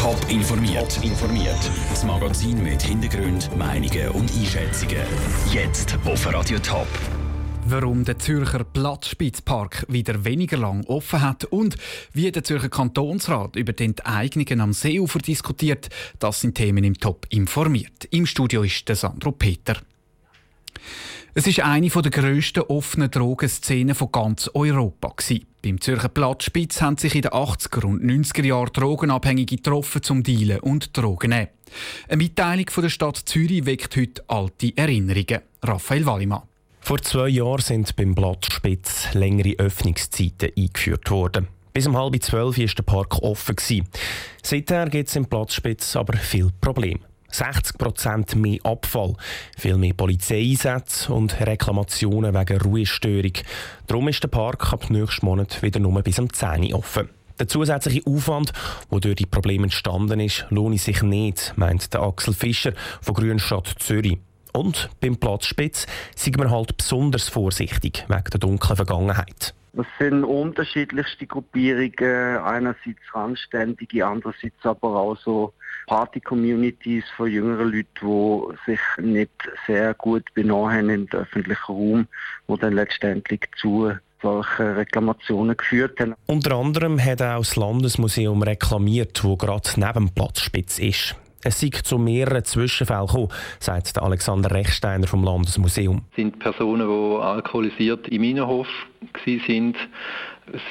Top 0.00 0.18
informiert. 0.30 0.98
informiert. 1.04 1.70
Das 1.90 2.04
Magazin 2.04 2.62
mit 2.62 2.80
Hintergrund, 2.80 3.54
Meinungen 3.58 4.08
und 4.12 4.32
Einschätzungen. 4.32 4.96
Jetzt 5.52 5.98
auf 6.06 6.26
Radio 6.32 6.58
Top. 6.58 6.86
Warum 7.66 8.06
der 8.06 8.18
Zürcher 8.18 8.64
Platzspitzpark 8.64 9.84
wieder 9.88 10.24
weniger 10.24 10.56
lang 10.56 10.86
offen 10.86 11.20
hat 11.20 11.44
und 11.44 11.76
wie 12.14 12.32
der 12.32 12.42
Zürcher 12.42 12.70
Kantonsrat 12.70 13.56
über 13.56 13.74
die 13.74 13.84
Enteignungen 13.84 14.62
am 14.62 14.72
Seeufer 14.72 15.18
diskutiert, 15.18 15.90
das 16.18 16.40
sind 16.40 16.54
Themen 16.54 16.82
im 16.82 16.94
Top 16.94 17.26
informiert. 17.28 18.06
Im 18.10 18.24
Studio 18.24 18.62
ist 18.62 18.88
der 18.88 18.96
Sandro 18.96 19.32
Peter. 19.32 19.76
Es 21.40 21.46
ist 21.46 21.60
eine 21.60 21.88
der 21.88 22.10
grössten 22.10 22.60
offenen 22.64 23.10
Drogenszenen 23.10 23.94
von 23.94 24.12
ganz 24.12 24.50
Europa. 24.52 25.14
Beim 25.62 25.80
Zürcher 25.80 26.10
Platzspitz 26.10 26.82
haben 26.82 26.98
sich 26.98 27.14
in 27.14 27.22
den 27.22 27.30
80er 27.30 27.86
und 27.86 28.04
90er 28.04 28.44
Jahren 28.44 28.70
Drogenabhängige 28.74 29.56
getroffen 29.56 30.02
zum 30.02 30.22
Dealen 30.22 30.60
und 30.60 30.94
Drogen 30.94 31.30
nehmen. 31.30 31.48
Eine 32.08 32.16
Mitteilung 32.18 32.68
von 32.68 32.82
der 32.82 32.90
Stadt 32.90 33.16
Zürich 33.16 33.64
weckt 33.64 33.96
heute 33.96 34.22
alte 34.28 34.76
Erinnerungen. 34.76 35.40
Raphael 35.62 36.04
Wallimann. 36.04 36.42
Vor 36.82 37.00
zwei 37.00 37.28
Jahren 37.28 37.62
sind 37.62 37.96
beim 37.96 38.14
Platzspitz 38.14 39.14
längere 39.14 39.54
Öffnungszeiten 39.56 40.50
eingeführt 40.54 41.10
worden. 41.10 41.48
Bis 41.72 41.86
um 41.86 41.96
halb 41.96 42.22
zwölf 42.22 42.58
war 42.58 42.66
der 42.66 42.82
Park 42.82 43.22
offen. 43.22 43.56
Seither 44.42 44.90
gibt 44.90 45.08
es 45.08 45.16
im 45.16 45.24
Platzspitz 45.24 45.96
aber 45.96 46.18
viele 46.18 46.50
Probleme. 46.60 47.00
60% 47.32 48.36
mehr 48.36 48.58
Abfall, 48.64 49.14
viel 49.56 49.76
mehr 49.76 49.94
Polizeieinsätze 49.94 51.12
und 51.12 51.40
Reklamationen 51.40 52.34
wegen 52.34 52.60
Ruhestörung. 52.60 53.32
Darum 53.86 54.08
ist 54.08 54.22
der 54.22 54.28
Park 54.28 54.72
ab 54.72 54.90
nächsten 54.90 55.26
Monat 55.26 55.62
wieder 55.62 55.80
nur 55.80 56.02
bis 56.02 56.18
um 56.18 56.32
10 56.32 56.72
Uhr 56.72 56.78
offen. 56.78 57.08
Der 57.38 57.48
zusätzliche 57.48 58.06
Aufwand, 58.06 58.52
der 58.92 59.00
durch 59.00 59.16
die 59.16 59.26
Probleme 59.26 59.64
entstanden 59.64 60.20
ist, 60.20 60.44
lohne 60.50 60.76
sich 60.76 61.02
nicht, 61.02 61.54
meint 61.56 61.94
der 61.94 62.02
Axel 62.02 62.34
Fischer 62.34 62.74
von 63.00 63.14
Grünstadt 63.14 63.74
Zürich. 63.78 64.18
Und 64.52 64.90
beim 65.00 65.16
Platzspitz 65.16 65.86
sind 66.14 66.38
wir 66.38 66.50
halt 66.50 66.76
besonders 66.76 67.28
vorsichtig 67.28 68.04
wegen 68.08 68.30
der 68.30 68.40
dunklen 68.40 68.76
Vergangenheit. 68.76 69.54
Das 69.72 69.86
sind 69.98 70.24
unterschiedlichste 70.24 71.26
Gruppierungen, 71.26 72.38
einerseits 72.38 73.00
Randständige, 73.12 74.04
andererseits 74.04 74.64
aber 74.64 74.96
auch 74.96 75.16
so 75.16 75.52
Party-Communities 75.86 77.04
von 77.16 77.30
jüngeren 77.30 77.72
Leuten, 77.72 77.86
die 78.00 78.70
sich 78.72 78.80
nicht 78.98 79.30
sehr 79.66 79.94
gut 79.94 80.24
benommen 80.34 80.72
haben 80.72 80.90
im 80.90 81.08
öffentlichen 81.12 81.72
Raum, 81.72 82.08
die 82.48 82.58
dann 82.58 82.72
letztendlich 82.74 83.42
zu 83.60 83.92
solchen 84.22 84.74
Reklamationen 84.74 85.56
geführt 85.56 85.98
haben. 86.00 86.14
Unter 86.26 86.56
anderem 86.56 87.02
hat 87.02 87.22
auch 87.22 87.38
das 87.38 87.56
Landesmuseum 87.56 88.42
reklamiert, 88.42 89.22
wo 89.24 89.36
gerade 89.36 89.68
neben 89.76 90.06
dem 90.06 90.10
Platzspitz 90.10 90.78
ist. 90.78 91.16
Es 91.42 91.60
sei 91.60 91.70
zu 91.70 91.96
mehreren 91.98 92.44
Zwischenfällen 92.44 93.06
gekommen, 93.06 93.28
sagt 93.60 93.98
Alexander 93.98 94.50
Rechsteiner 94.50 95.06
vom 95.06 95.24
Landesmuseum. 95.24 96.02
Es 96.10 96.16
sind 96.16 96.38
Personen, 96.38 96.86
die 96.86 97.22
alkoholisiert 97.22 98.08
im 98.08 98.24
Innenhof 98.24 98.68
waren. 99.26 99.74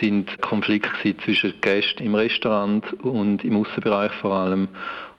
Sind 0.00 0.40
Konflikte 0.40 1.16
zwischen 1.18 1.54
Gästen 1.60 2.04
im 2.04 2.14
Restaurant 2.14 2.92
und 3.02 3.44
im 3.44 3.56
Außenbereich 3.56 4.12
vor 4.12 4.32
allem 4.32 4.68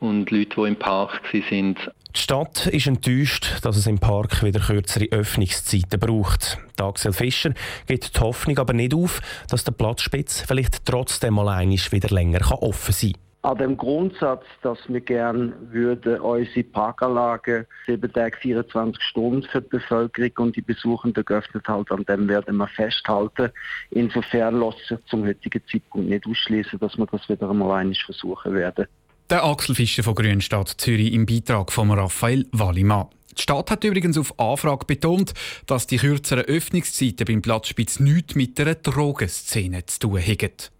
und 0.00 0.30
Leute, 0.30 0.56
die 0.56 0.68
im 0.68 0.76
Park 0.76 1.20
waren. 1.32 1.76
Die 2.14 2.20
Stadt 2.20 2.66
ist 2.66 2.86
enttäuscht, 2.86 3.56
dass 3.62 3.76
es 3.76 3.86
im 3.86 3.98
Park 3.98 4.42
wieder 4.42 4.60
kürzere 4.60 5.06
Öffnungszeiten 5.10 6.00
braucht. 6.00 6.58
Axel 6.80 7.12
Fischer 7.12 7.52
gibt 7.86 8.16
die 8.16 8.20
Hoffnung 8.20 8.58
aber 8.58 8.72
nicht 8.72 8.94
auf, 8.94 9.20
dass 9.50 9.64
der 9.64 9.72
Platzspitz 9.72 10.42
vielleicht 10.46 10.86
trotzdem 10.86 11.34
mal 11.34 11.68
wieder 11.68 12.08
länger 12.08 12.62
offen 12.62 12.92
sein 12.92 13.12
kann 13.12 13.27
an 13.48 13.56
dem 13.56 13.76
Grundsatz, 13.78 14.44
dass 14.62 14.78
wir 14.88 15.00
gerne 15.00 15.54
würden 15.70 16.20
unsere 16.20 16.64
Parkanlagen 16.64 17.66
sieben 17.86 18.12
Tage 18.12 18.36
24 18.36 19.02
Stunden 19.02 19.42
für 19.42 19.62
die 19.62 19.68
Bevölkerung 19.70 20.48
und 20.48 20.56
die 20.56 20.60
Besuchenden 20.60 21.24
geöffnet 21.24 21.66
halten, 21.66 21.94
an 21.94 22.04
dem 22.04 22.28
werden 22.28 22.56
wir 22.58 22.68
festhalten. 22.68 23.50
Insofern 23.90 24.60
lässt 24.60 24.86
sich 24.86 24.98
zum 25.06 25.26
heutigen 25.26 25.62
Zeitpunkt 25.70 26.10
nicht 26.10 26.26
ausschließen, 26.26 26.78
dass 26.78 26.98
wir 26.98 27.06
das 27.06 27.26
wieder 27.30 27.48
einmal 27.48 27.80
einig 27.80 28.02
versuchen 28.04 28.52
werden. 28.52 28.86
Der 29.30 29.44
Axel 29.44 29.74
Fischer 29.74 30.02
von 30.02 30.14
Grünstadt 30.14 30.68
Zürich 30.68 31.14
im 31.14 31.24
Beitrag 31.24 31.72
von 31.72 31.90
Raphael 31.90 32.46
Wallimann. 32.52 33.06
Die 33.34 33.42
Stadt 33.42 33.70
hat 33.70 33.84
übrigens 33.84 34.18
auf 34.18 34.38
Anfrage 34.38 34.84
betont, 34.84 35.32
dass 35.66 35.86
die 35.86 35.96
kürzeren 35.96 36.44
Öffnungszeiten 36.44 37.24
beim 37.24 37.40
Platzspitz 37.40 37.98
nichts 37.98 38.34
mit 38.34 38.58
der 38.58 38.74
Drogenszene 38.74 39.86
zu 39.86 40.00
tun 40.00 40.20
haben. 40.20 40.77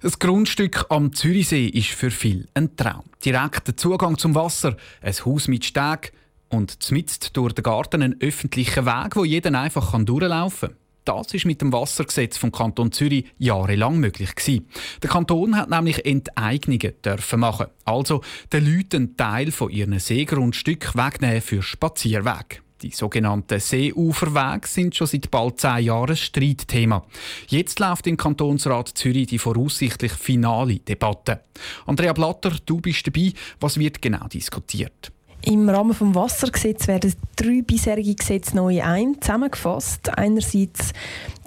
Das 0.00 0.20
Grundstück 0.20 0.86
am 0.90 1.12
Zürichsee 1.12 1.66
ist 1.66 1.88
für 1.88 2.12
viele 2.12 2.46
ein 2.54 2.76
Traum. 2.76 3.02
Direkter 3.24 3.76
Zugang 3.76 4.16
zum 4.16 4.36
Wasser, 4.36 4.76
ein 5.02 5.12
Haus 5.24 5.48
mit 5.48 5.64
Steg 5.64 6.12
und 6.48 6.78
mitten 6.92 7.26
durch 7.32 7.52
den 7.52 7.64
Garten 7.64 8.02
ein 8.02 8.16
öffentlicher 8.20 8.86
Weg, 8.86 9.16
wo 9.16 9.24
jeder 9.24 9.58
einfach 9.58 9.98
durchlaufen 10.04 10.68
kann. 10.68 10.78
Das 11.04 11.34
ist 11.34 11.46
mit 11.46 11.60
dem 11.60 11.72
Wassergesetz 11.72 12.36
vom 12.36 12.52
Kanton 12.52 12.92
Zürich 12.92 13.24
jahrelang 13.38 13.98
möglich 13.98 14.36
gewesen. 14.36 14.68
Der 15.02 15.10
Kanton 15.10 15.56
hat 15.56 15.68
nämlich 15.68 16.06
Enteignungen 16.06 16.92
dürfen 17.04 17.40
machen, 17.40 17.66
also 17.84 18.22
den 18.52 18.72
Leuten 18.72 18.96
einen 18.96 19.16
Teil 19.16 19.50
von 19.50 19.68
ihren 19.68 19.98
Seegrundstück 19.98 20.94
wegnehmen 20.94 21.40
für 21.40 21.60
Spazierweg. 21.60 22.62
Die 22.82 22.90
sogenannten 22.90 23.58
Seeuferwege 23.58 24.68
sind 24.68 24.94
schon 24.94 25.08
seit 25.08 25.30
bald 25.32 25.60
zehn 25.60 25.84
Jahren 25.84 26.16
Streitthema. 26.16 27.04
Jetzt 27.48 27.80
läuft 27.80 28.06
im 28.06 28.16
Kantonsrat 28.16 28.88
Zürich 28.88 29.26
die 29.26 29.38
voraussichtlich 29.38 30.12
finale 30.12 30.78
Debatte. 30.78 31.40
Andrea 31.86 32.12
Blatter, 32.12 32.52
du 32.64 32.80
bist 32.80 33.04
dabei. 33.06 33.32
Was 33.58 33.78
wird 33.78 34.00
genau 34.00 34.28
diskutiert? 34.28 35.10
Im 35.42 35.68
Rahmen 35.68 35.90
des 35.90 36.14
Wassergesetzes 36.14 36.88
werden 36.88 37.14
drei 37.36 37.62
bisherige 37.62 38.14
Gesetze 38.14 38.56
neu 38.56 38.82
ein 38.82 39.20
zusammengefasst. 39.20 40.16
Einerseits 40.16 40.92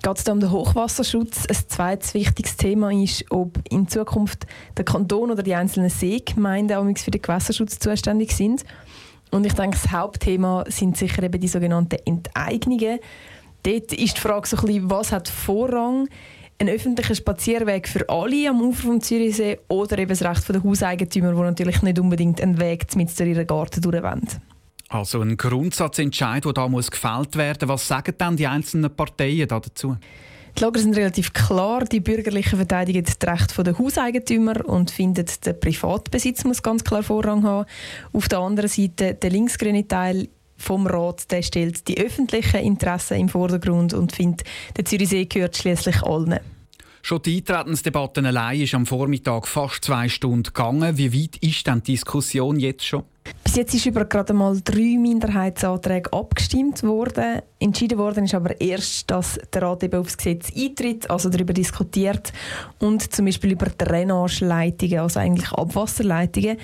geht 0.01 0.17
es 0.17 0.27
um 0.27 0.39
den 0.39 0.51
Hochwasserschutz. 0.51 1.45
Ein 1.47 1.57
zweites 1.67 2.13
wichtiges 2.13 2.57
Thema 2.57 2.91
ist, 2.91 3.25
ob 3.29 3.59
in 3.69 3.87
Zukunft 3.87 4.47
der 4.77 4.85
Kanton 4.85 5.31
oder 5.31 5.43
die 5.43 5.55
einzelnen 5.55 5.89
Seegemeinden 5.89 6.95
für 6.95 7.11
den 7.11 7.21
Gewässerschutz 7.21 7.79
zuständig 7.79 8.31
sind. 8.31 8.65
Und 9.31 9.45
ich 9.45 9.53
denke, 9.53 9.77
das 9.81 9.91
Hauptthema 9.91 10.65
sind 10.67 10.97
sicher 10.97 11.23
eben 11.23 11.39
die 11.39 11.47
sogenannten 11.47 11.97
Enteignungen. 12.05 12.99
Dort 13.63 13.93
ist 13.93 14.17
die 14.17 14.21
Frage 14.21 14.47
so 14.47 14.57
ein 14.57 14.65
bisschen, 14.65 14.89
was 14.89 15.11
hat 15.11 15.29
Vorrang? 15.29 16.09
Ein 16.59 16.69
öffentlicher 16.69 17.15
Spazierweg 17.15 17.87
für 17.87 18.07
alle 18.07 18.49
am 18.49 18.61
Ufer 18.61 18.83
vom 18.83 19.01
Zürichsee 19.01 19.59
oder 19.67 19.97
eben 19.97 20.09
das 20.09 20.21
Recht 20.21 20.47
der 20.47 20.63
Hauseigentümer, 20.63 21.31
die 21.31 21.39
natürlich 21.39 21.81
nicht 21.81 21.97
unbedingt 21.97 22.39
einen 22.39 22.59
Weg 22.59 22.95
mit 22.95 23.17
durch 23.17 23.29
ihren 23.29 23.47
Garten 23.47 23.81
durchwollen? 23.81 24.27
Also 24.89 25.21
ein 25.21 25.37
Grundsatzentscheid, 25.37 26.43
der 26.43 26.53
da 26.53 26.67
muss 26.67 26.91
gefällt 26.91 27.35
werden. 27.35 27.69
Was 27.69 27.87
sagen 27.87 28.13
dann 28.17 28.35
die 28.35 28.45
einzelnen 28.45 28.93
Parteien 28.93 29.47
dazu? 29.47 29.95
Die 30.57 30.63
Lager 30.63 30.79
sind 30.79 30.95
relativ 30.95 31.33
klar. 31.33 31.85
Die 31.85 31.99
Bürgerlichen 31.99 32.57
verteidigen 32.57 33.03
das 33.03 33.17
Recht 33.27 33.57
der 33.57 33.77
Hauseigentümer 33.77 34.65
und 34.67 34.91
finden, 34.91 35.25
der 35.45 35.53
Privatbesitz 35.53 36.43
muss 36.43 36.61
ganz 36.61 36.83
klar 36.83 37.03
Vorrang 37.03 37.43
haben. 37.43 37.65
Auf 38.13 38.27
der 38.27 38.39
anderen 38.39 38.69
Seite 38.69 39.15
der 39.15 39.29
linksgrüne 39.29 39.87
Teil 39.87 40.27
vom 40.57 40.85
Rat, 40.85 41.31
der 41.31 41.41
stellt 41.41 41.87
die 41.87 41.97
öffentlichen 41.97 42.59
Interessen 42.59 43.17
im 43.17 43.29
Vordergrund 43.29 43.93
und 43.93 44.11
findet, 44.11 44.43
der 44.77 44.85
Zürichsee 44.85 45.25
gehört 45.25 45.57
schließlich 45.57 46.03
allen. 46.03 46.39
Schon 47.01 47.21
die 47.23 47.37
Eintretensdebatte 47.37 48.23
allein 48.23 48.61
ist 48.61 48.75
am 48.75 48.85
Vormittag 48.85 49.47
fast 49.47 49.85
zwei 49.85 50.07
Stunden 50.07 50.43
gegangen. 50.43 50.97
Wie 50.97 51.13
weit 51.13 51.37
ist 51.37 51.65
denn 51.65 51.81
die 51.81 51.93
Diskussion 51.93 52.59
jetzt 52.59 52.85
schon? 52.85 53.03
Bis 53.51 53.57
jetzt 53.57 53.73
ist 53.73 53.85
über 53.85 54.05
gerade 54.05 54.31
mal 54.31 54.57
drei 54.63 54.97
Minderheitsanträge 54.97 56.13
abgestimmt 56.13 56.83
worden. 56.83 57.41
Entschieden 57.59 57.97
worden 57.97 58.23
ist 58.23 58.33
aber 58.33 58.61
erst, 58.61 59.11
dass 59.11 59.37
der 59.51 59.63
Rat 59.63 59.83
eben 59.83 59.99
aufs 59.99 60.15
Gesetz 60.15 60.53
eintritt, 60.55 61.09
also 61.09 61.27
darüber 61.27 61.51
diskutiert 61.51 62.31
und 62.79 63.13
zum 63.13 63.25
Beispiel 63.25 63.51
über 63.51 63.65
Drainageleitungen, 63.65 64.99
also 64.99 65.19
eigentlich 65.19 65.51
Abwasserleitungen. 65.51 66.59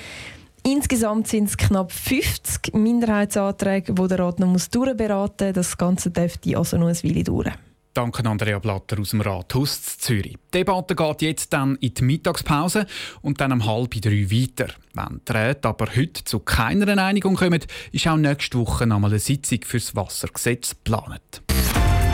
Insgesamt 0.65 1.27
sind 1.27 1.49
es 1.49 1.57
knapp 1.57 1.91
50 1.91 2.73
Minderheitsanträge, 2.73 3.93
die 3.93 4.07
der 4.07 4.19
Rat 4.19 4.39
noch 4.39 4.57
durchberaten 4.71 5.47
muss. 5.47 5.55
Das 5.55 5.77
Ganze 5.77 6.09
dürfte 6.09 6.57
also 6.57 6.77
noch 6.77 6.87
ein 6.87 7.03
Weile 7.03 7.23
dauern. 7.25 7.66
Danke 7.97 8.23
Andrea 8.29 8.59
Blatter 8.59 8.99
aus 8.99 9.09
dem 9.09 9.21
Rathaus 9.21 9.97
Zürich. 9.97 10.35
Die 10.53 10.59
Debatte 10.59 10.93
geht 10.93 11.23
jetzt 11.23 11.51
dann 11.51 11.77
in 11.77 11.95
die 11.95 12.03
Mittagspause 12.03 12.85
und 13.23 13.41
dann 13.41 13.51
um 13.51 13.65
halb 13.65 13.99
drei 13.99 14.29
weiter. 14.29 14.67
Wenn 14.93 15.19
die 15.27 15.31
Räte 15.31 15.67
aber 15.67 15.87
heute 15.95 16.23
zu 16.23 16.37
keiner 16.37 16.95
Einigung 17.03 17.35
kommen, 17.35 17.59
ist 17.91 18.07
auch 18.07 18.17
nächste 18.17 18.59
Woche 18.59 18.85
nochmal 18.85 19.09
eine 19.09 19.19
Sitzung 19.19 19.61
für 19.65 19.79
das 19.79 19.95
Wassergesetz 19.95 20.75
geplant. 20.75 21.41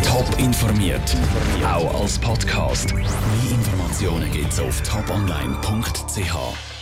Top 0.06 0.40
informiert, 0.40 1.18
auch 1.66 2.00
als 2.00 2.18
Podcast. 2.18 2.94
Mehr 2.94 3.04
Informationen 3.52 4.32
gibt 4.32 4.54
es 4.54 4.62
auf 4.62 4.82
toponline.ch. 4.84 6.73